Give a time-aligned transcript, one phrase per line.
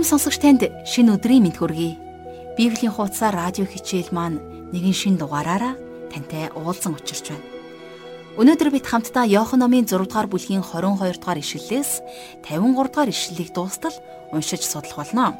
[0.00, 2.00] Эрхэм сонсогч танд шинэ өдрийн мэд хүргэе.
[2.56, 4.40] Библийн хуудасаар радио хичээл маань
[4.72, 5.76] нэгэн шин дугаараараа
[6.08, 7.44] тантай уулзсан учирч байна.
[8.40, 12.00] Өнөөдөр бид хамтдаа Иохан номын 6 дугаар бүлгийн 22 дугаар ишлэлээс
[12.48, 13.92] 53 дугаар ишлэлийг дуустал
[14.32, 15.36] уншиж судлах болно.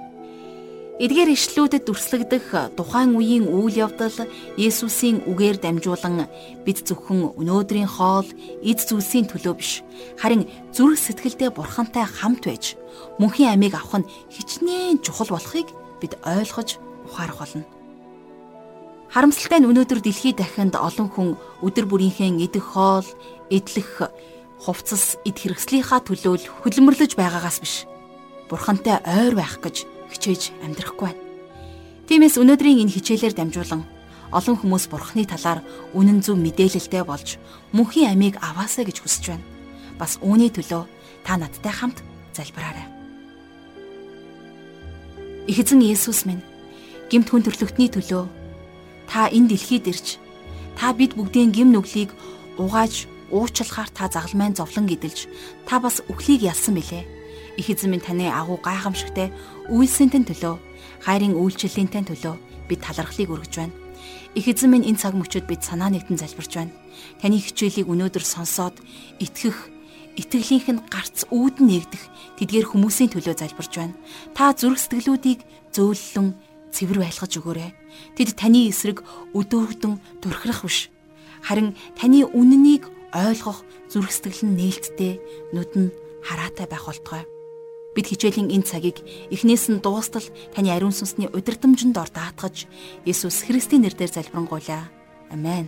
[1.00, 4.12] Эдгээр ишлүүдэд дүрслэгдэх тухайн үеийн үйл явдал
[4.60, 6.28] Есүсийн үгээр дамжуулан
[6.68, 8.28] бид зөвхөн өнөөдрийн хоол,
[8.60, 9.80] эд зүйлсийн төлөө биш,
[10.20, 10.44] харин
[10.76, 12.76] зүрх сэтгэлдээ бурхантай хамт байж
[13.16, 15.72] мөнхийн амийг авах нь хичнээн чухал болохыг
[16.04, 16.76] бид ойлгож
[17.08, 17.64] ухаарах болно.
[19.08, 21.28] Харамсалтай нь өнөөдөр дэлхийд дахинд олон хүн
[21.64, 23.08] өдөр бүрийнхээ идэх хоол,
[23.48, 24.12] идэлх
[24.60, 27.88] хувцас, эд хэрэгслийнхаа төлөө хөдөлмөрлөж байгаагаас биш.
[28.52, 31.22] Бурхантай ойр байх гэж хичээж амьдрахгүй байна.
[32.10, 33.82] Тиймээс өнөөдрийн энэ хичээлээр дамжуулан
[34.30, 35.62] олон хүмүүс бурхны талаар
[35.94, 37.38] үнэн зөв мэдээлэлтэй болж
[37.74, 39.46] мөнхийн амийг аваасаа гэж хүсэж байна.
[39.98, 40.86] Бас үүний төлөө
[41.26, 42.02] та надтай хамт
[42.34, 42.86] залбираарай.
[45.50, 46.42] Их эзэн Есүс минь
[47.10, 48.26] гимт хүн төрлөختний төлөө
[49.10, 50.06] та энэ дэлхийд ирж
[50.78, 52.14] та бид бүгдийн гим нүглийг
[52.54, 55.26] угааж уучлахаар та загламайн зовлон гэдэлж
[55.66, 57.19] та бас үхлийг ялсан билээ
[57.56, 59.32] их эзэн минь таны агуу гайхамшигтай
[59.70, 60.54] үйлсэнтэн төлөө
[61.06, 62.34] хайрын үйлчлэлийнтэн төлөө
[62.68, 63.74] бид талархлыг өргөж байна.
[64.34, 66.72] Их эзэн минь энэ цаг мөчид бид санаа нэгтэн залбирч байна.
[67.18, 68.78] Таны хичээлийг өнөөдөр сонсоод
[69.18, 69.56] итгэх
[70.20, 72.02] итгэлийнх нь гарц үүдэн нэгдэх
[72.38, 73.98] тэдгээр хүмүүсийн төлөө залбирч байна.
[74.36, 75.40] Та зүрх сэтгэлүүдийг
[75.74, 76.36] зөөллөн
[76.70, 77.70] цэвэр байлгаж өгөөрэй.
[78.14, 79.02] Тэд таны эсрэг
[79.34, 80.90] өдөөгдөн дурхирах биш.
[81.42, 85.18] Харин таны үннийг ойлгох зүрх сэтгэл нь нээлттэй,
[85.50, 85.90] нүд нь
[86.22, 87.26] хараатай байх болтугай.
[87.94, 89.02] Бид хичээлийн энэ цагийг
[89.34, 90.22] эхнээс нь дуустал
[90.54, 92.70] таны ариун сүнсний удирдамжинд ор даатгаж
[93.02, 94.86] Есүс Христийн нэрээр залбирanгуйлаа.
[95.34, 95.66] Амен.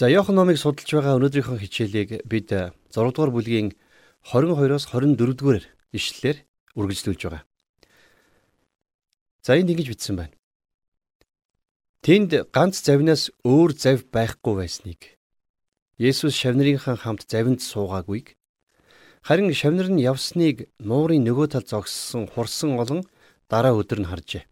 [0.00, 3.76] За Иохан номыг судалж байгаа өнөөдрийнхөө хичээлийг бид 6 дугаар бүлгийн
[4.24, 6.38] 22-оос 24 дугаар ишлэлээр
[6.72, 7.44] үргэлжлүүлж байгаа.
[9.44, 10.39] За энд ингэж бичсэн байна.
[12.00, 15.20] Тэнд ганц завинаас өөр зав байхгүй байсныг
[16.00, 18.40] Есүс шавнырынхан хамт завинд суугаагүйг
[19.20, 23.04] харин шавнар нь явсныг нуурын нөгөө тал зогссон хурсан олон
[23.52, 24.48] дараа өдөр нь харжээ.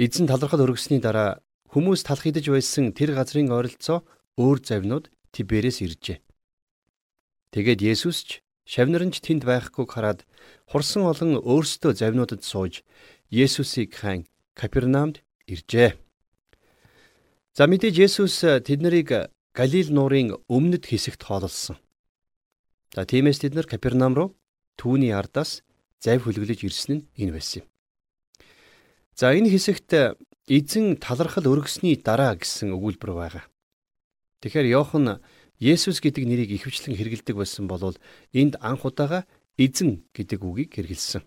[0.00, 4.00] Эзэн талархал өргөсний дараа хүмүүс талх идэж байсан тэр газрын ойролцоо
[4.40, 6.24] өөр завнууд Тиберээс иржээ.
[7.52, 10.24] Тэгээд Есүс ч шавнар нь ч тэнд байхгүй хараад
[10.64, 12.88] хурсан олон өөрсдөө завнуудад сууж
[13.28, 14.24] Есүсийг хаан
[14.56, 15.98] Капернаумд иржээ.
[17.54, 21.76] За мэдээж Есүс э, тэднийг Галил нуурын өмнөд хэсэгт хоололсон.
[22.94, 24.28] За тиймээс тэд нар Капернаум руу
[24.78, 25.66] түүний ардаас
[25.98, 27.66] зав хүлгэлж ирсэн нь энэ байсан юм.
[29.18, 30.14] За энэ хэсэгт э,
[30.46, 33.44] эзэн талархал өргөсний дараа гэсэн өгүүлбэр байгаа.
[34.40, 35.20] Тэгэхээр Йохан
[35.60, 37.98] Есүс гэдэг нэрийг ихэвчлэн хэрэгэлдэг байсан болвол
[38.32, 39.28] энд анх удаага
[39.60, 41.20] эзэн гэдэг үгийг хэрэгэлсэн.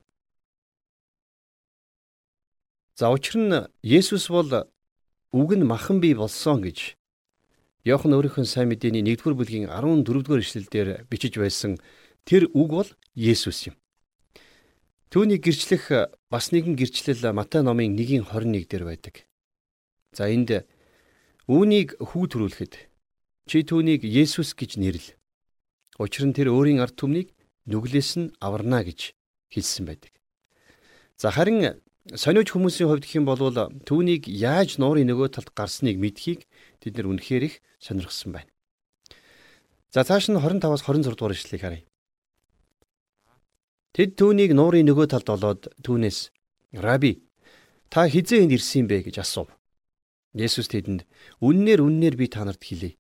[2.96, 4.70] За учир нь Есүс бол
[5.34, 6.94] үг нь махан бий болсон гэж
[7.84, 11.82] Йохан өөрийнхөө сайн мэдээний 1-р бүлгийн 14-р эшлэлдэр бичиж байсан
[12.22, 13.76] тэр үг бол Есүс юм.
[15.10, 19.26] Түүний гэрчлэх бас нэгэн гэрчлэл Матай номын 1-21 дээр байдаг.
[20.14, 20.62] За энд
[21.50, 22.74] үүнийг хүү төрүүлэхэд
[23.50, 25.18] чи түүнийг Есүс гэж нэрлэ.
[25.98, 27.34] Учир нь тэр өөрийн ард түмнийг
[27.66, 29.18] нүглээс нь аварна гэж
[29.50, 30.14] хэлсэн байдаг.
[31.18, 33.40] За харин Сониуч хүмүүсийн хувьд гэх юм бол
[33.88, 36.44] түүнийг яаж нуурын нөгөө талд гарсныг мэдхийг
[36.84, 38.52] тэд нар үнэхээр их сонирхсан байна.
[39.88, 41.84] За цааш нь 25-аас 26 дугаар ишлэгийг харъя.
[43.96, 46.28] Тэд түүнийг нуурын нөгөө талд олоод түүнээс
[46.76, 47.24] "Раби,
[47.88, 49.48] та хизээ энд ирсэн бэ?" гэж асуув.
[50.36, 51.08] Есүс тэдэнд
[51.40, 53.00] "Үннээр үннээр би та нарт хэлье.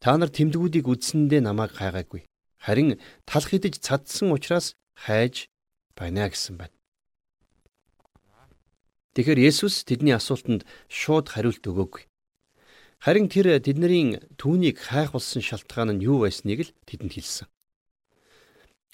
[0.00, 2.24] Та нар тэмдгүүдийг үдсэндээ намайг хайгаагүй.
[2.56, 2.96] Харин
[3.28, 5.52] талх идэж цадсан учраас хайж
[5.92, 6.79] байна" гэсэн байна.
[9.18, 12.06] Тэгэхээр Есүс тэдний асуултанд шууд хариулт өгөөгүй.
[13.02, 17.48] Харин тэр тэдний түүнийг хайх болсон шалтгаан нь юу байсныг л тэдэнд хэлсэн.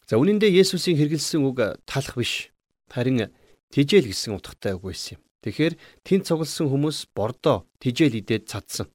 [0.09, 2.55] За үнэн дээр Есүсийн хэрэгэлсэн үг талах биш.
[2.89, 3.29] Харин
[3.75, 5.23] тижэл гэсэн утгатай үг байсан юм.
[5.43, 5.75] Тэгэхээр
[6.07, 8.89] тэнд цугласан хүмүүс бордоо тижэл идээд цадсан.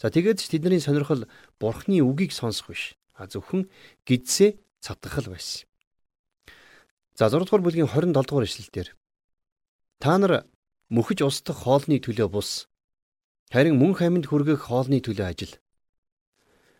[0.00, 1.28] За тэгээд ч тэдний сонирхол
[1.60, 2.98] бурхны үгийг сонсох биш.
[3.14, 3.70] А зөвхөн
[4.08, 5.68] гидсээ цадгах л байсан.
[7.14, 8.96] За 6 дугаар бүлгийн 27 дугаар ишлэлдэр
[9.98, 10.46] Та нар
[10.94, 12.70] мөхөж устдах хоолны төлөө бус.
[13.50, 15.54] Харин мөнх амьд хүргэх хоолны төлөө ажил.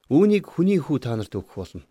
[0.07, 1.85] Үүнийг хүний хүү та нарт өгөх болно.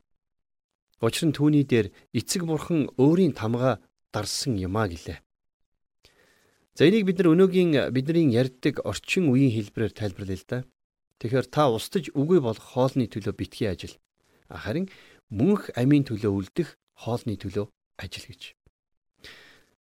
[1.03, 3.83] Учир нь түүний дээр эцэг бурхан өөрийн тамга
[4.15, 5.21] дарсан юмаа гэлээ.
[6.73, 10.57] За энийг бид нар өнөөгийн бидний ярьдаг орчин үеийн хэлбэрээр тайлбарлая л да.
[11.21, 13.93] Тэгэхээр та устж үгүй болох хоолны төлөө битгий ажил.
[14.49, 14.89] Харин
[15.29, 17.69] мөнх амийн төлөө үлдэх хоолны төлөө
[18.01, 18.56] ажил гэж.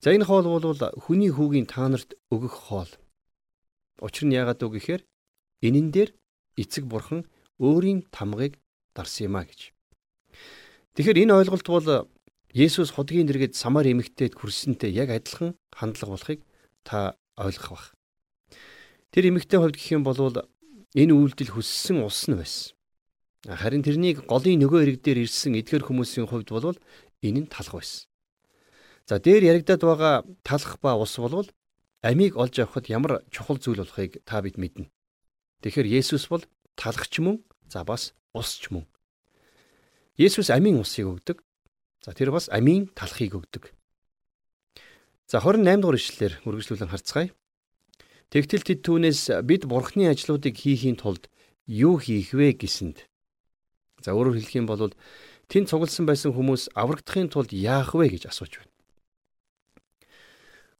[0.05, 2.91] За энэ хоол бол хүний хүүгийн та нарт өгөх хоол.
[3.97, 5.01] Учир нь яагаад үг гэхээр
[5.65, 6.13] энэн дээр
[6.61, 7.25] эцэг бурхан
[7.57, 8.61] өөрийн тамгыг
[8.93, 9.73] дарсан юм а гэж.
[10.93, 11.89] Тэгэхээр энэ ойлголт бол
[12.53, 16.39] Есүс худгийн дэргэд самар эмэгтэйд хүрсэнтэй яг адилхан хандлага болохыг
[16.85, 17.87] та ойлгох бах.
[19.09, 22.77] Тэр эмэгтэй хувьд гэх юм бол энэ үйлдэл хүссэн ус нь байсан.
[23.49, 26.77] Харин тэрнийг голын нөгөө ирэг дээр ирсэн эдгэр хүмүүсийн хувьд бол
[27.25, 28.05] энэ нь талах байсан.
[29.05, 31.49] За дээр яригадад байгаа талах ба ус болвол
[32.01, 34.89] амийг олж авахд ямар чухал зүйл болохыг та бид мэднэ.
[35.61, 36.41] Тэгэхээр Есүс бол
[36.73, 38.89] талагч мөн за бас усч мөн.
[40.17, 41.37] Есүс амийн усыг өгдөг.
[42.01, 43.69] За тэр бас амийн талахыг өгдөг.
[45.29, 47.29] За 28 дугаар ишлэлээр үргэлжлүүлэн харцгаая.
[48.33, 51.29] Тэгтэл тэд түүнээс бид бурхны ажлуудыг хийхийн тулд
[51.69, 53.05] юу хийх вэ гэсэнд.
[54.01, 54.93] За өөрөөр хэлэх юм бол
[55.49, 58.74] тэнд цугласан байсан хүмүүс аврагдахын тулд яах вэ гэж асууж байна.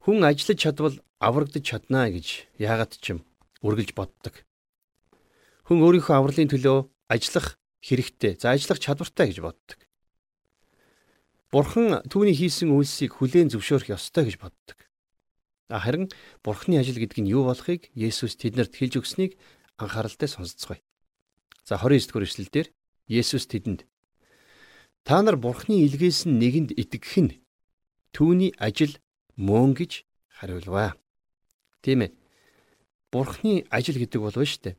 [0.05, 3.25] Хүн ажиллаж чадвал аврагдаж чаднаа гэж яагаад ч юм
[3.65, 4.45] үргэлж боддог.
[5.65, 8.37] Хүн өөрийнхөө авралын төлөө ажиллах хэрэгтэй.
[8.37, 9.81] За ажиллах чадвартай гэж боддог.
[11.49, 14.77] Бурхан түүний хийсэн үйлсийг хүлээн зөвшөөрөх ёстой гэж боддог.
[15.73, 16.13] Харин
[16.45, 19.33] Бурханы ажил гэдэг нь юу болохыг Есүс тэднэрт хэлж өгснийг
[19.81, 20.77] анхааралтай сонсцгоё.
[21.65, 22.67] За 29 дугаар эшлэлдэр
[23.09, 23.89] Есүс тэдэнд
[25.01, 27.41] Та нар Бурханы илгээс нь нэгэнд итгэх нь
[28.13, 28.93] түүний ажил
[29.37, 30.03] мөн гэж
[30.39, 30.95] хариулваа.
[31.81, 32.11] Тийм ээ.
[33.11, 34.75] Бурханы ажил гэдэг бол биш үү?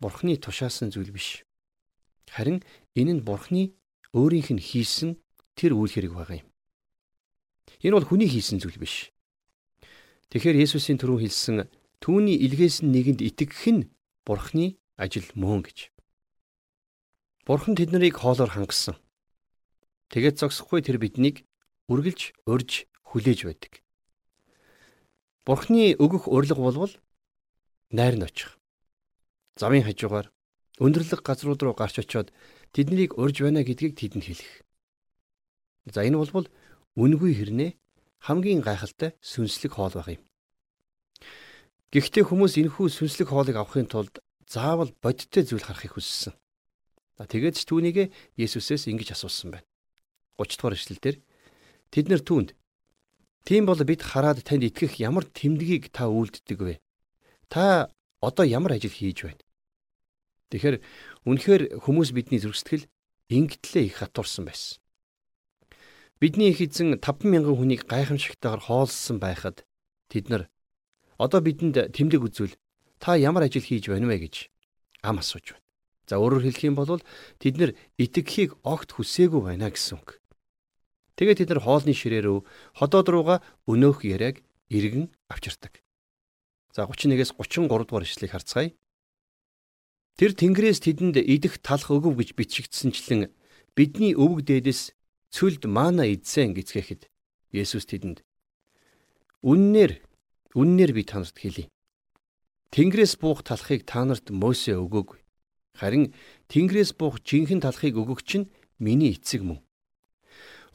[0.00, 1.44] Бурханы тушаасан зүйл биш.
[2.30, 2.62] Харин
[2.94, 3.74] энэ нь Бурхны
[4.14, 5.18] өөрийнх нь хийсэн
[5.58, 6.48] тэр үйл хэрэг байгаа юм.
[7.82, 9.10] Энэ бол хүний хийсэн зүйл биш.
[10.30, 11.68] Тэгэхээр Есүсийн түрүү хэлсэн
[12.04, 13.88] түүний илгээс нь нэгэнд итгэх нь
[14.24, 15.90] Бурхны ажил мөн гэж.
[17.48, 19.00] Бурхан тэднийг хоолоор хангасан.
[20.12, 21.48] Тэгээд зогсохгүй тэр биднийг
[21.88, 23.72] үргэлж урьж хүлээж байдаг.
[25.48, 26.92] Бурхны өгөх урилга болвол
[27.90, 28.60] найр нь очих.
[29.56, 30.28] Замын хажуугаар
[30.76, 32.28] өндөрлөг газрууд руу гарч очиод
[32.76, 34.52] тэднийг урьж байна гэдгийг тэдэнд хэлэх.
[35.88, 36.46] За энэ бол
[37.00, 37.70] үнгүй хэрнээ
[38.28, 40.22] хамгийн гайхалтай сүнслэг хоол баг юм.
[41.88, 46.36] Гэхдээ хүмүүс энэхүү сүнслэг хоолыг авахын тулд заавал бодиттой зүйл харахыг хүссэн.
[47.16, 49.66] Тэгээд ч түүнийг Есүсээс ингэж асуусан байна.
[50.36, 51.16] 30 дугаар эшлэлдэр
[51.90, 52.57] тэд нэр түүнд
[53.48, 56.74] Тийм бол бид хараад танд итгэх ямар тэмдгийг та үйлддэг вэ?
[57.48, 57.88] Та
[58.20, 59.40] одоо ямар ажил хийж байна?
[60.52, 60.84] Тэгэхээр
[61.24, 62.84] үнэхээр хүмүүс бидний зөрсгөл
[63.32, 64.84] ингэтлээ их хатуурсан байсан.
[66.20, 69.64] Бидний их эзэн 50000 хүнийг гайхамшигтайгаар хоолсон байхад
[70.12, 70.52] тэд нар
[71.16, 72.52] одоо бидэнд тэмдэг үзвэл
[73.00, 74.52] та ямар ажил хийж байна вэ гэж
[75.00, 75.64] ам асууж байна.
[76.04, 77.00] За өөрөөр хэлэх юм бол
[77.40, 80.20] тэд нар итгэхийг огт хүсээгүй байна гэсэн үг.
[81.18, 82.46] Тэгээд тэд нар хоолны ширээ рүү
[82.78, 84.38] ходоод руугаа өнөөх яриаг
[84.70, 85.82] иргэн авчирдаг.
[86.70, 88.70] За 31-ээс 33 дугаар ишлэгийг харцгаая.
[90.14, 93.34] Тэр Тэнгэрээс тэдэнд идэх талах өгөв гэж бичигдсэнчлэн
[93.74, 94.94] бидний өвөг дээдэс
[95.34, 97.10] цүлд маана идсэн гэцгээхэд
[97.50, 98.22] Есүс тэдэнд
[99.42, 100.02] Үннээр
[100.54, 101.70] үннээр би танарт хэлье.
[102.74, 105.22] Тэнгэрээс буух талахыг та нарт Мосе өгөөгүй.
[105.78, 106.14] Харин
[106.50, 108.50] Тэнгэрээс буух жинхэнэ талахыг өгөгч нь
[108.82, 109.62] миний эцэг мөн.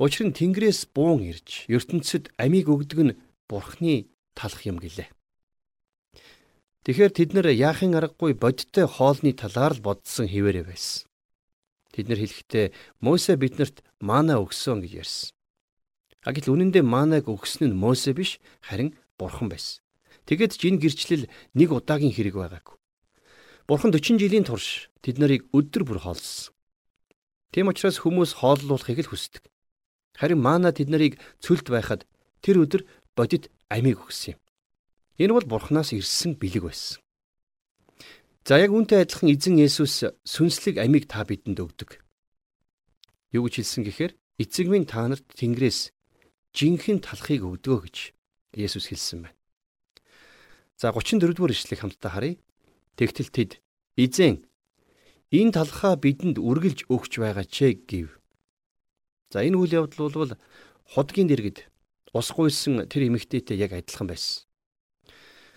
[0.02, 5.10] Учир нь Тэнгэрээс буун ирж ертөнцид амийг өгдөг нь Бурхны талах юм гэлээ.
[6.84, 11.06] Тэгэхээр тэд нэр яахын аргагүй бодиттой хоолны талаар л бодсон хിവэрэ байсан.
[11.94, 12.66] Тэд нэр хэлэхдээ
[13.06, 15.32] Мосе биднэрт мана өгсөн гэж ярьсан.
[16.26, 19.86] А гэтэл үнэндээ манаг өгсөн нь Мосе биш харин Бурхан байсан.
[20.26, 22.76] Тэгэд ч энэ гэрчлэл нэг удаагийн хэрэг байгаагүй.
[23.70, 26.52] Бурхан 40 жилийн турш тэд нарыг өдөр бүр хоолсон.
[27.54, 29.53] Тийм учраас хүмүүс хооллуулахыг л хүсдэг.
[30.18, 32.06] Харин мана тэд нарыг цөлд байхад
[32.42, 32.82] тэр өдөр
[33.18, 34.40] бодит амийг өгсөн юм.
[35.18, 37.02] Энэ бол Бурханаас ирсэн бэлэг байсан.
[38.44, 42.04] За яг үүнтэй адилхан эзэн Есүс сүнслэг амийг та бидэнд өгдөг.
[43.32, 45.96] Юу гэж хэлсэн гэхээр эцэг минь та нарт Тэнгэрээс
[46.52, 47.98] жинхэнэ талахыг өгдөгөө гэж
[48.54, 49.38] Есүс хэлсэн байна.
[50.78, 52.38] За 34 дугаар ишлэгийг хамтдаа харъя.
[53.00, 53.52] Тэгтэл тэд
[53.98, 54.46] эзэн
[55.34, 58.23] энэ талхаа бидэнд үргэлж өгч байгаа ч гэв.
[59.34, 60.38] За энэ үйл явдал бол
[60.94, 61.66] худгийн дэргэд
[62.14, 64.46] ус гуйсан тэр эмэгтэйтэй яг адилхан байсан.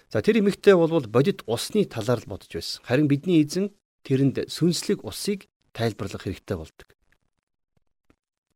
[0.08, 2.80] За тэр эмэгтэй бол бодит усны талаар л бодож байсан.
[2.88, 6.88] Харин бидний эзэн тэрэнд сүнслэг усыг тайлбарлах хэрэгтэй болдог.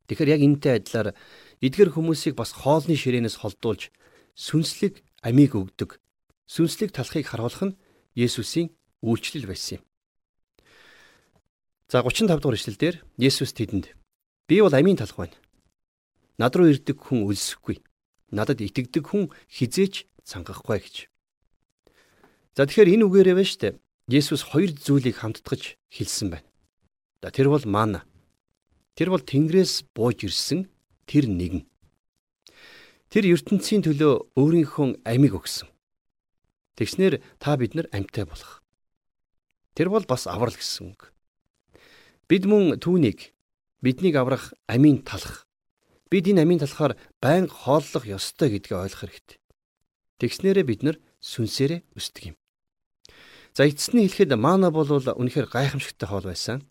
[0.08, 1.12] Тэгэхээр яг энэтэй адилаар
[1.60, 3.92] эдгэр хүмүүсийг бас хоолны ширээнээс холдуулж
[4.40, 6.00] сүнслэг амийг өгдөг.
[6.48, 7.76] Сүнслэг талхыг харуулах нь
[8.16, 8.72] Есүсийн
[9.04, 9.82] үйлчлэл байсан юм.
[11.92, 13.99] За 35 дугаар ишлэлдэр Есүс тэдэнд
[14.50, 15.38] "Би бол амийн талх байна.
[16.34, 17.78] Над руу ирдэг хүн өлсөхгүй.
[18.34, 20.96] Надад итгэдэг хүн хизээч цангахгүй" гэж.
[22.58, 23.78] За тэгэхээр энэ үгээрээ байна штэ.
[24.10, 26.48] Есүс хоёр зүйлийг хамтдагч хэлсэн байна.
[27.22, 28.02] За тэр бол мана.
[28.98, 30.66] Тэр бол Тэнгэрээс бууж ирсэн
[31.06, 31.62] тэр нэгэн.
[33.06, 35.70] Тэр ертөнцийн төлөө өөрийнхөө амийг өгсөн.
[36.74, 38.66] Тэгснэр та бид нар амьтай болох.
[39.78, 41.14] Тэр бол бас аврал гэсэн үг.
[42.26, 43.30] Бид мөн түүнийг
[43.82, 45.46] биднийг аврах амийн талах.
[46.10, 49.38] Бид энэ амийн талахаар байн хооллох ёстой гэдгийг ойлгох хэрэгтэй.
[50.20, 52.36] Тэгснээрээ бид нар сүнсээрээ өсдөг юм.
[53.56, 56.62] За нь хэлэхэд мана бол үнэхээр гайхамшигтай хоол байсан.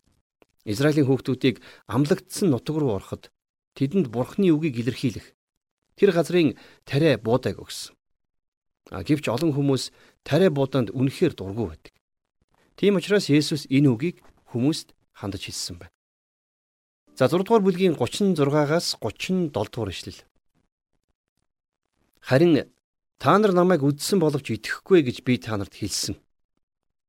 [0.66, 3.32] Израилийн хүүхдүүдийг амлагдсан нутаг руу ороход
[3.74, 5.34] тэдэнд бурхны үгийг илэрхийлэх
[5.98, 7.96] тэр газрын тариа буудаг өгсөн.
[8.92, 9.92] А гэвч олон хүмүүс
[10.24, 11.94] тариа бууданд үнэхээр дургу байдаг.
[12.80, 14.18] Тийм учраас Есүс энэ үгийг
[14.51, 15.96] хүмүүст хандаж хэлсэн байна.
[17.20, 20.24] За 6 дугаар бүлгийн 36-аас 37 дугаар ишлэл.
[22.24, 22.72] Харин
[23.20, 26.16] та нар намайг үдсэн боловч итгэхгүй гэж би та нарт хэлсэн.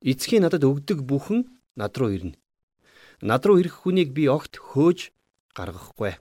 [0.02, 1.46] Эцгийн надад өгдөг бүхэн
[1.78, 2.34] над руу ирнэ.
[3.22, 5.14] Над руу ирэх хүнийг би огт хөөж
[5.54, 6.18] гаргахгүй.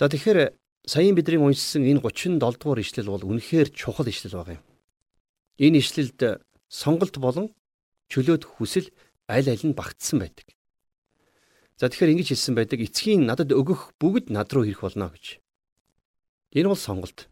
[0.00, 0.56] За тэгэхээр
[0.88, 4.64] саяын бидний уншсан энэ 37 дугаар ишлэл бол үнэхээр чухал ишлэл байгаа юм.
[5.60, 6.40] Энэ ишлэлд
[6.72, 7.52] сонголт болон
[8.08, 8.88] чөлөөт хүсэл
[9.28, 10.48] аль аль нь багтсан байдаг.
[11.78, 15.38] За тэгэхээр ингэж хэлсэн байдаг эцгийн надад өгөх бүгд над руу ирэх болно гэж.
[16.58, 17.30] Энэ бол сонголт.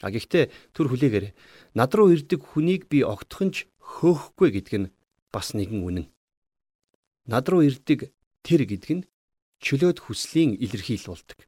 [0.00, 1.36] А гэхдээ төр хүлээгээрэй.
[1.76, 4.92] Над руу ирдэг хүнийг би огтхонч хөөхөхгүй гэдг нь
[5.28, 6.06] бас нэгэн үнэн.
[7.28, 8.08] Над руу ирдэг
[8.40, 9.06] тэр гэдг нь
[9.60, 11.38] чөлөөт хүслийн илэрхийлэл болдог.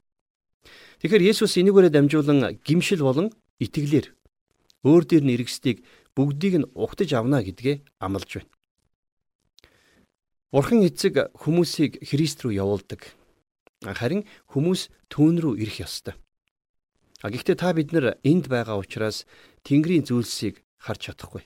[1.01, 4.13] Тэгэхээр Есүс энэгээрээ дамжуулан гимшил болон итгэлээр
[4.85, 5.81] өөр дээр нь эргэсдийг
[6.13, 8.56] бүгдийг нь ухтаж авна гэдгээ амлаж байна.
[10.47, 13.03] Бурхан эцэг хүмүүсийг Христ рүү явуулдаг.
[13.83, 16.15] Харин хүмүүс түүн рүү ирэх ёстой.
[17.19, 19.27] А гэхдээ та бид нар энд байгаа учраас
[19.67, 21.43] Тэнгэрийн зүйлсийг харж чадахгүй.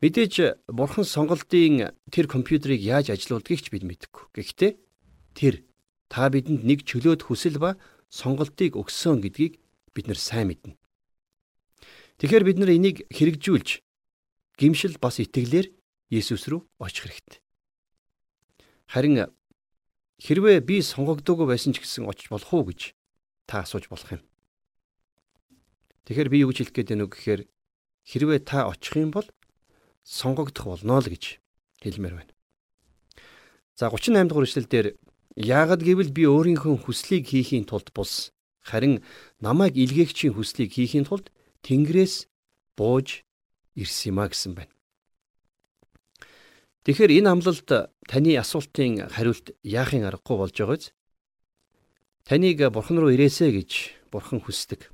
[0.00, 4.40] Мэдээж бурхан сонголтын тэр компьютерийг яаж ажилуулдгийг ч бид мэдэхгүй.
[4.40, 4.72] Гэхдээ
[5.36, 5.54] тэр
[6.08, 7.76] та бидэнд нэг чөлөөт хүсэл ба
[8.08, 9.60] сонголтыг өгсөн гэдгийг
[9.92, 10.80] бид нар сайн мэднэ.
[12.24, 13.84] Тэгэхээр бид нар энийг хэрэгжүүлж
[14.56, 15.68] гимшил бас итгэлээр
[16.08, 17.41] Есүс рүү очих хэрэгтэй.
[18.92, 19.24] Харин
[20.20, 22.92] хэрвээ би сонгогдоогүй байсан ч гэсэн очиж болох уу гэж
[23.48, 24.22] та асууж болох юм.
[26.04, 27.42] Тэгэхээр би юу гэж хэлэх гээд байна вэ гэхээр
[28.04, 29.24] хэрвээ та очих юм бол
[30.04, 31.40] сонгогдох болно л гэж
[31.80, 32.32] хэлмээр байна.
[33.80, 34.88] За 38 дугаар эшлэл дээр
[35.40, 39.00] Яагад гэвэл би өөрийнхөө хүслийг хийхийн тулд бус харин
[39.40, 41.32] намайг илгээгчийн хүслийг хийхийн тулд
[41.64, 42.28] Тэнгэрээс
[42.76, 43.24] бууж
[43.72, 44.72] ирсэн юма гэсэн байна.
[46.82, 47.70] Тэгэхээр энэ амлалт
[48.10, 50.84] таны асуултын хариулт яахын аргагүй болж байгааз
[52.26, 53.70] таныг бурхан руу ирээсэ гэж
[54.10, 54.90] бурхан хүсдэг.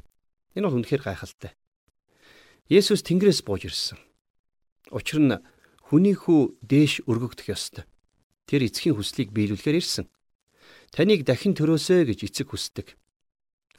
[0.53, 1.57] Энэ бол үнэхээр гайхалтай.
[2.69, 3.97] Есүс Тэнгэрээс бууж ирсэн.
[4.93, 5.41] Учир нь
[5.89, 7.89] хүний хүү дээш өргөгдөх ёстой.
[8.45, 10.05] Тэр эцгийн хүслийг биелүүлэхээр ирсэн
[10.93, 12.97] таныг дахин төрөөсэй гэж эцэг хүсдэг.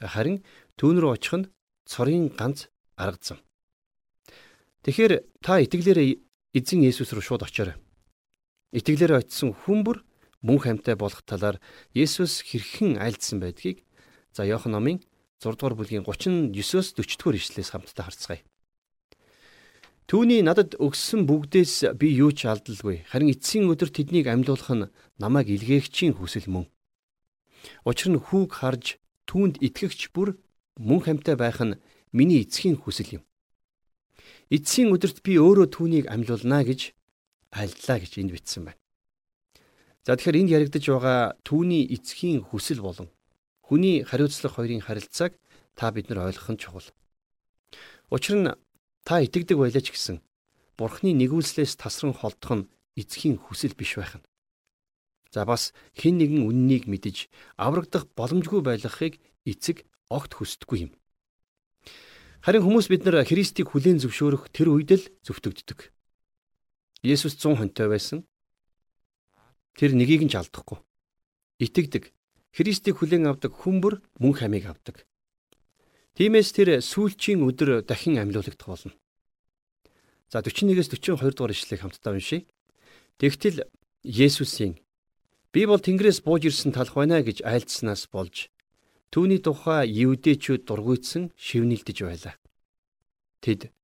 [0.02, 0.42] Харин
[0.78, 1.50] түүн рүү очих нь
[1.86, 2.66] цорын ганц
[2.98, 3.38] арга зам.
[4.82, 5.12] Тэгэхээр
[5.42, 6.18] та итгэлээрээ
[6.58, 7.76] эзэн Есүс рүү шууд очоорой.
[8.70, 9.98] Итгэлээрээ очисон хүмбэр
[10.46, 11.58] мөнх амьтаа болох талаар
[11.90, 13.82] Есүс хэрхэн айлдсан байдгийг
[14.30, 15.02] за Иохан номын
[15.42, 18.46] 6 дугаар бүлгийн 39-оос 40 дугаар ишлээс хамтдаа харцгаая.
[20.06, 23.06] Түүний надад өгсөн бүгдээс би юу ч алдалгүй.
[23.10, 24.90] Харин эцсийн өдөр тэднийг амьлуулах нь
[25.22, 26.66] намайг илгээгчийн хүсэл мөн.
[27.86, 28.98] Учир нь хүүг харж
[29.30, 30.38] түүнд итгэгч бүр
[30.78, 31.78] мөн хамтай байх нь
[32.10, 33.22] миний эцгийн хүсэл юм.
[34.50, 36.90] Эцсийн өдөрт би өөрөө түүнийг амьлуулна гэж
[37.50, 38.80] альдлаа гэж энд бичсэн байна.
[40.06, 43.10] За тэгэхээр энд яригдж байгаа түүний эцгийн хүсэл болон
[43.66, 45.38] хүний хариуцлага хоёрын харилцааг
[45.78, 46.88] та бид нар ойлгох нь чухал.
[48.10, 48.50] Учир нь
[49.06, 50.18] та итгэдэг байлаа ч гэсэн
[50.74, 54.26] Бурхны нэгүүлслээс тасран холдох нь эцгийн хүсэл биш байх нь.
[55.30, 60.92] За бас хэн нэгэн үннийг мэдэж аврагдах боломжгүй байлгахыг эцэг огт хүсдэггүй юм.
[62.42, 65.92] Харин хүмүүс бид нар Христийг хүлээн зөвшөөрөх тэр үед л зөвтгөгддөг.
[67.02, 68.24] Есүс 100 хүнтэй байсан.
[69.76, 70.78] Тэр нэгийг нь ч алдахгүй.
[71.60, 72.12] Итгэдэг.
[72.52, 75.06] Христийг хүлээн авдаг хүмбэр мөн хамийг авдаг.
[76.18, 78.92] Тиймээс тэр сүүлчийн өдөр дахин амьлуулагдах болно.
[80.28, 82.46] За 41-с 42 дугаар ишлэгийг хамтдаа уншийе.
[83.16, 83.64] Тэгтэл
[84.04, 84.80] Есүсийн
[85.52, 88.46] Би бол Тэнгэрээс бууж ирсэн талх байна гэж айлдснаас болж
[89.10, 92.34] түүний тухай евдээчүүд дургуйтсан шивнэлдэж байлаа.
[93.42, 93.74] Тэд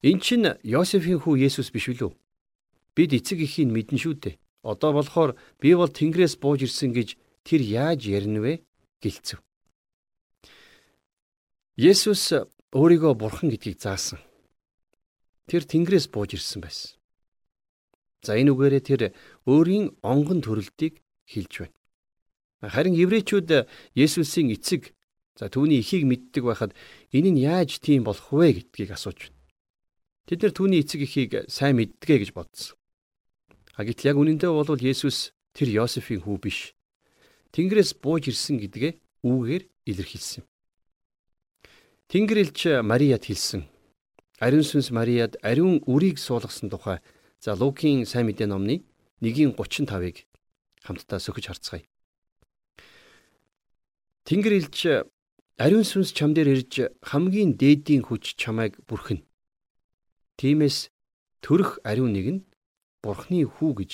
[0.00, 2.08] Эн чин Йосефийн хүү Есүс биш үлээ?
[2.98, 4.34] Бид эцэг эхийн мэдэн шүү дээ.
[4.66, 7.14] Одоо болохоор би бол Тэнгэрээс бууж ирсэн гэж
[7.46, 8.66] тэр яаж ярина вэ?
[8.98, 9.38] гэлцв.
[11.78, 12.34] Есүс
[12.74, 14.18] өөрийгөө бурхан гэдгийг заасан.
[15.46, 16.98] Тэр Тэнгэрээс бууж ирсэн байсан.
[18.26, 19.02] За энэ үгээрээ тэр
[19.46, 20.98] өөрийн онгон төрөлтийг
[21.30, 21.78] хэлж байна.
[22.66, 24.90] Харин еврейчүүд Есүсийн эцэг
[25.38, 26.74] за түүний эхийг мэддэг байхад
[27.14, 29.38] энэ нь яаж тийм болох вэ гэдгийг асууж байна.
[30.26, 32.74] Тэд нэр түүний эцэг эхийг сайн мэддэгэ гэж бодсон.
[33.78, 36.74] А гэтэл яг үнэндээ бол Есүс тэр Йосефийн хүү биш.
[37.54, 40.42] Тэнгэрээс бууж ирсэн гэдгээ үүгээр илэрхийлсэн.
[42.10, 43.62] Тэнгэр элч Мариад хэлсэн
[44.38, 47.02] Ариун сүнс Мариад ариун үрийг суулгасан тухай
[47.42, 48.86] за Лукийн сайн мэдээ номны
[49.18, 50.26] 1:35-ыг
[50.86, 51.82] хамтдаа сөхөж харцгаая.
[54.26, 54.78] Тэнгэр элч
[55.58, 59.26] ариун сүнс чам дээр ирж хамгийн дээдийн хүч чамайг бүрхэн.
[60.38, 60.94] Тиймээс
[61.42, 62.40] төрөх ариун нэг нь
[63.02, 63.92] Бурхны хүү гэж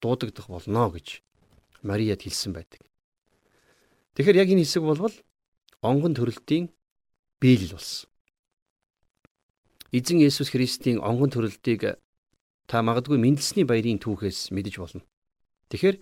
[0.00, 1.22] дуудагдах болно гэж
[1.82, 2.82] Мариад хэлсэн байдаг.
[4.14, 5.14] Тэгэхээр яг энэ хэсэг болвол
[5.82, 6.70] онгон төрөлтийн
[7.42, 8.08] биелэл болсон.
[9.92, 11.98] Эзэн Есүс Христийн онгон төрөлтийг
[12.66, 15.02] та магадгүй мэндэлсний баярын түүхээс мэдэж болно.
[15.70, 15.96] Тэгэхээр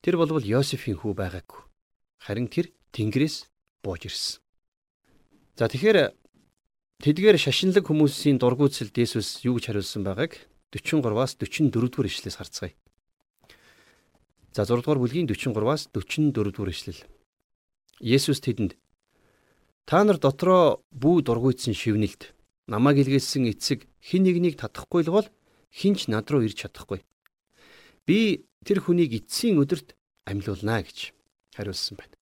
[0.00, 1.60] тэр болвол Йосефийн хүү байгаагүй.
[2.20, 3.48] Харин тэр Тэнгэрээс
[3.84, 4.40] бууж ирсэн.
[5.56, 6.12] За тэгэхээр
[7.00, 10.32] тэдгээр шашинлаг хүмүүсийн дургуутсалд Есүс юу гэж хариулсан байгааг
[10.72, 12.74] 43-аас 44 дугаар ишлээс харцгаая.
[14.56, 17.00] За 6 дугаар бүлгийн 43-аас 44 дугаар ишлэл.
[18.00, 18.76] Есүс тэдэнд
[19.86, 22.34] та нар дотроо бүү дургуйтсан шивнэлд
[22.66, 25.28] намайг илгээсэн эцэг хин нэгнийг татахгүй л бол
[25.70, 27.06] хинч над руу ирж чадахгүй.
[28.06, 29.94] Би тэр хүнийг эцсийн өдөрт
[30.26, 31.14] амьлуулнаа гэж
[31.54, 32.16] хариулсан байна.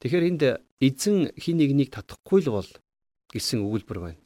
[0.00, 0.42] Тэгэхээр энд
[0.84, 2.70] эзэн хин нэгнийг татахгүй л бол
[3.32, 4.20] гэсэн өгүүлбэр байна.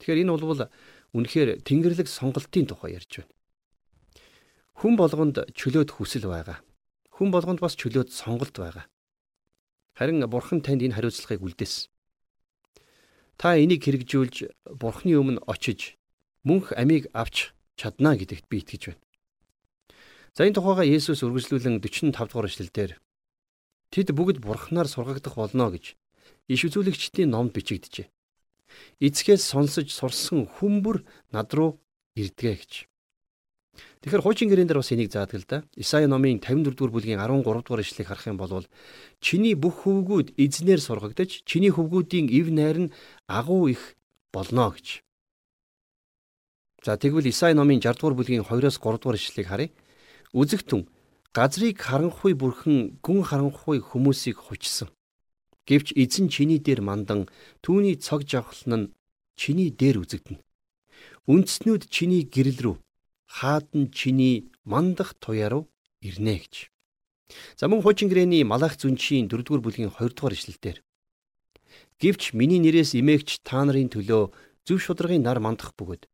[0.00, 0.72] Тэгэхээр энэ бол
[1.16, 3.32] үнэхээр тэнгэрлэг сонголтын тухай ярьж байна.
[4.78, 6.58] Хүн болгонд чөлөөт хүсэл байгаа.
[7.14, 8.86] Хүн болгонд бас чөлөөт сонголт байгаа.
[9.98, 11.90] Харин бурхан танд энэ хариуцлагыг үлдээсэн.
[13.38, 15.98] Та энийг хэрэгжүүлж Бурхны өмнө очиж
[16.46, 19.02] мөнх амийг авч чадна гэдэгт би итгэж байна.
[20.34, 22.92] За энэ тухайга Есүс үргэлжлүүлэн 45 дугаар эшлэлдэр
[23.90, 25.98] тэд бүгд Бурханаар сургагдах болно гэж
[26.50, 28.10] иш үзүүлэгчдийн номд бичигдэжээ.
[29.00, 31.80] Эцгээс сонсож сурсан хүмүүр над руу
[32.16, 32.72] ирдгээ гэж.
[34.02, 35.58] Тэгэхээр хуучин гэрэн дээр бас энийг заадаг л да.
[35.74, 38.66] Исаи номын 54 дугаар бүлгийн 13 дугаар ишлэгийг харах юм бол
[39.20, 42.94] чиний бүх хөвгүүд эзнэр сургагдаж чиний хөвгүүдийн ив найр нь
[43.26, 43.94] агуу их
[44.30, 45.02] болно гэж.
[46.82, 49.70] За тэгвэл Исаи номын 60 дугаар бүлгийн 2-оос 3 дугаар ишлэгийг харъя.
[50.34, 50.86] Үзэгтэн
[51.34, 54.88] газрыг харанхуй бүрхэн гүн харанхуй хүмүүсийг хувьчсан.
[55.68, 57.28] Гэвч эзэн чиний дээр мандан
[57.60, 58.92] түүний цог жавхлан нь
[59.36, 60.40] чиний дээр үзэгдэнэ.
[61.28, 62.76] Үндснүүд чиний гэрэл рүү
[63.28, 65.64] хаад нь чиний мандах туяа руу
[66.00, 66.72] ирнэ гэж.
[67.60, 70.80] За мөн хуучин гэрээний малах зүнчийн 4-р бүлгийн 2-р ишлэлдэр
[72.00, 74.32] Гэвч миний нэрээс имээгч та нарын төлөө
[74.64, 76.08] зөв шударгын нар мандах бөгөөд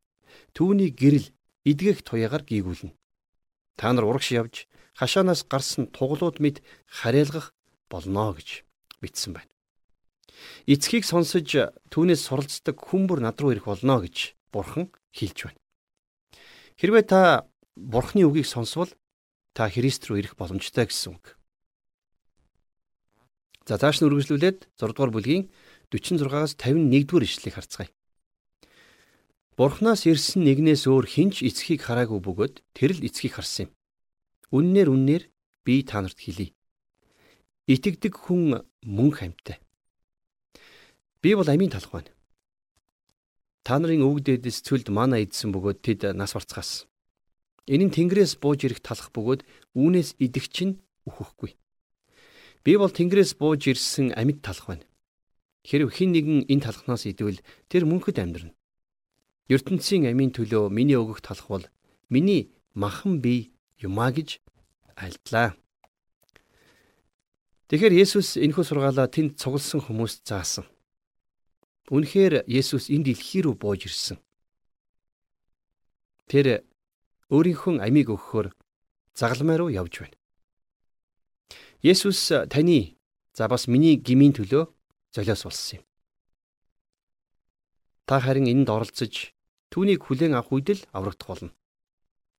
[0.56, 1.28] түүний гэрэл
[1.62, 2.96] эдгэх туяагаар гийгүүлнэ.
[3.78, 4.66] Та нар урагш явж
[4.98, 7.52] хашаанаас гарсан туглууд мэд харьяалгах
[7.92, 8.63] болно гэж
[9.04, 9.52] бичсэн байна.
[10.64, 15.60] Эцгийг сонсож түүнээс суралцдаг хүмүүр над руу ирэх болно гэж бурхан хэлж байна.
[16.80, 17.20] Хэрвээ та
[17.74, 18.90] Бурхны үгийг сонсвол
[19.54, 21.34] та Христ рүү ирэх боломжтой гэсэн үг.
[23.66, 25.50] За цааш нь үргэлжлүүлээд 6 дугаар бүлгийн
[25.90, 27.90] 46-аас 51 дугаар ишлэлийг харцгаая.
[29.58, 33.72] Бурхнаас ирсэн нэгнээс өөр хинч эцгийг хараагүй бөгөөд тэр л эцгийг харсан юм.
[34.50, 35.22] Үннээр үннээр
[35.62, 36.50] би та нарт хэлье.
[37.64, 39.56] Итгэдэг хүн мөн хамтай.
[41.24, 42.12] Би бол амийн талх байна.
[43.64, 46.84] Та нарын өвөг дээдэс цөлд мана идсэн бөгөөд тэд нас барцгаасан.
[47.64, 51.56] Энэ нь Тэнгэрээс бууж ирэх талах бөгөөд үүнээс идэх чинь үхэхгүй.
[52.60, 54.84] Би бол Тэнгэрээс бууж ирсэн амьд талах байна.
[55.64, 57.40] Хэрв хэн нэгэн энэ талхнаас идвэл
[57.72, 58.52] тэр мөнхөд амьдрна.
[59.48, 61.64] ертөнцийн амийн төлөө миний өгөх талах бол
[62.12, 64.44] миний махан бие юмаа гэж
[65.00, 65.56] альдлаа.
[67.74, 70.62] Тэгэхээр Есүс энэхүү сургаалаа тэнд цугласан хүмүүст заасан.
[71.90, 74.22] Үнэхээр Есүс энэ дэлхий рүү бууж ирсэн.
[76.30, 76.62] Тэр
[77.34, 78.54] өөрийнхөө амийг өгөхөөр
[79.18, 80.14] загалмай руу явж байна.
[81.82, 82.94] Есүс таны
[83.34, 84.70] за бас миний гмийн төлөө
[85.10, 85.84] золиос болсон юм.
[88.06, 89.34] Та харин энд оролцож
[89.74, 91.50] түүнийг хүлээн авах үед л аврагдах болно.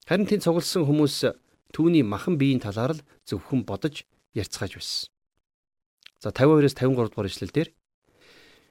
[0.08, 1.28] Харин тэнд цугласан хүмүүс
[1.76, 5.12] түүний махан биеийн талаар л зөвхөн бодож ярьцгааж байсан.
[6.20, 7.70] За 52-оос 53 дугаар ишлэл дээр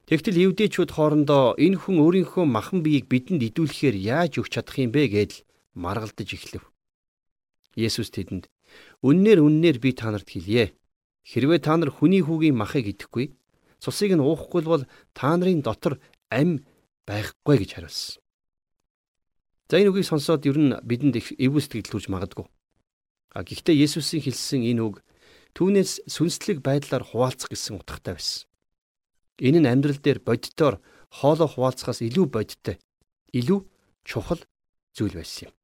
[0.04, 5.09] Тэгтэл евдээчүүд хоорондоо энэ хүн өөрийнхөө махан биеийг бидэнд идүүлэхээр яаж өгч чадах юм бэ
[5.09, 6.64] гэдэл маргалдаж эхлэв.
[7.72, 8.52] Есүс тэдэнд
[9.00, 10.76] "Үннээр үннээр би та нарт хэлье.
[11.24, 13.33] Хэрвээ та нар хүний хүүгийн махыг идэхгүй,
[13.80, 14.85] цусыг нь уухгүй бол
[15.16, 15.96] та нарын дотор
[16.28, 16.61] ам
[17.09, 18.20] байхгүй гэж хариулсан.
[19.72, 22.44] За энэ үгийг сонсоод ер нь бидэнд их эвгүй сэтгэл төрж магадгүй.
[23.33, 25.00] А гэхдээ Есүсийн хэлсэн энэ үг
[25.55, 28.47] түүнээс сүнслэг байдлаар хуваалцах гэсэн утгатай байсан.
[29.38, 32.77] Энэ нь амьдрал дээр бодитоор хоолоо хуваалцахаас илүү бодиттой,
[33.31, 33.62] илүү
[34.03, 34.43] чухал
[34.95, 35.55] зүйл байсан юм.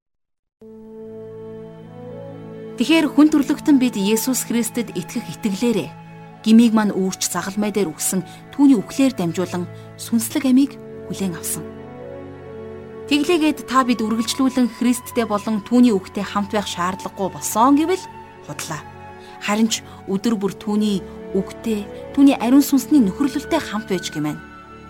[2.78, 5.90] Тэгэхээр хүн төрлөختөн бид Есүс Христэд итгэх итгэлээрээ
[6.46, 8.24] гмийг мань үүрч загалмай дээр үгсэн
[8.56, 9.68] түүний үхлээр дамжуулан
[10.00, 10.80] сүнслэг амийг
[11.12, 11.64] хүлээн авсан.
[13.12, 18.04] Тэглээгээд та бид үргэлжлүүлэн Христтэй болон түүний үгтэй хамт байх шаардлагагүй болсон гэвэл
[18.48, 18.80] худлаа.
[19.40, 21.00] Харин ч өдөр бүр түүний
[21.32, 24.38] үгтэй, түүний ариун сүнсний нөхөрлөлтэй хамт байж гэмээр.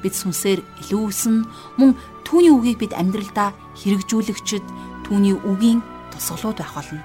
[0.02, 1.46] Бид сүнсээр илүүсэн
[1.78, 1.94] мөн
[2.26, 4.66] түүний үгийг бид амьдралдаа хэрэгжүүлэгчд
[5.06, 7.04] түүний үгийн тусгалууд байх болно.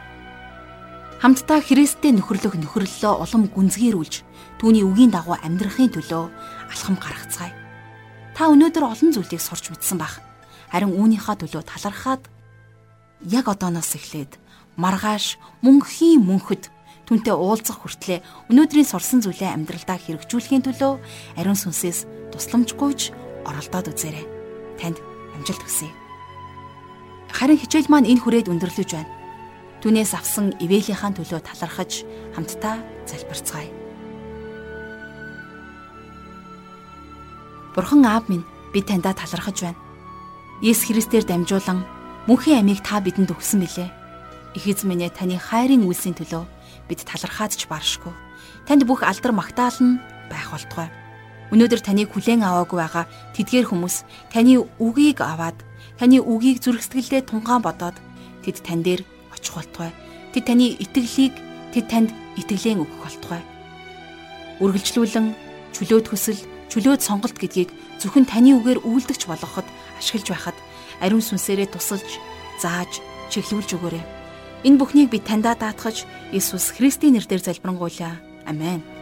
[1.20, 4.16] Хамтдаа Христтэй нөхөрлөх нөхөрлөлөө улам гүнзгийрүүлж
[4.60, 6.24] түүний үгийн дагуу амьдрахын төлөө
[6.70, 7.54] алхам гаргацгаая.
[8.36, 10.20] Та өнөөдөр олон зүйлийг сурч мэдсэн бах.
[10.70, 12.28] Харин үүнийхээ төлөө талархаад
[13.32, 14.36] яг одооноос эхлээд
[14.76, 16.68] маргааш мөнхийн мөнхөд
[17.06, 20.94] түнтэй уулзах хүртлээр өнөөдрийн сурсан зүйлээ амьдралдаа хэрэгжүүлэхийн төлөө
[21.38, 23.00] ариун сүнсээс тусламжгүйж
[23.46, 24.26] оролдоод үзээрэй.
[24.82, 24.98] Танд
[25.38, 25.90] амжилт хүсье.
[27.30, 29.12] Харин хичээл маань энэ хүрээд өндөрлөж байна.
[29.86, 33.70] Түүнээс авсан ивэлийнхаа төлөө талархаж хамтдаа залбирцгаая.
[37.76, 39.80] Бурхан аав минь би таньда талархаж байна.
[40.64, 41.84] Есүс Христээр дамжуулан
[42.26, 43.92] мөнхийн амийг та бидэнд өгсөн билээ.
[44.56, 46.55] Их эзэн минь таны хайрын үйлсийн төлөө
[46.90, 48.14] бид талархаад ч баршгүй.
[48.68, 50.90] Танд бүх алдар магтаал нь байх болтугай.
[51.54, 53.06] Өнөөдөр таныг хүлээн аваагүй байгаа
[53.38, 53.96] тэдгээр хүмүүс
[54.34, 55.58] таны үгийг аваад
[56.02, 57.98] таны үгийг зүрхсэтгэлдээ тунгаан бодоод
[58.42, 59.94] тэд тань дээр очих болтугай.
[60.34, 61.34] Тэд таны итгэлийг
[61.74, 62.10] тэд танд
[62.42, 63.42] итгэлэн өгөх болтугай.
[64.64, 65.28] Үргэлжлүүлэн
[65.78, 66.40] чөлөөт хүсэл
[66.74, 67.70] чөлөөт сонголт гэдгийг
[68.02, 69.68] зөвхөн таны үгээр үйлдэгч болгоход
[70.02, 70.58] ашиглаж байхад
[71.00, 72.10] ариун сүнсээрээ тусалж,
[72.60, 74.15] зааж, чиглүүлж өгөөрэй.
[74.66, 78.18] Энэ бүхнийг би таньдаа даатгаж Иесус Христийн нэрээр залбирanгуйлаа.
[78.50, 78.95] Амен.